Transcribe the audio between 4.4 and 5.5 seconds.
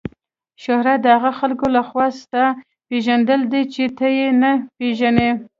نه پیژنې.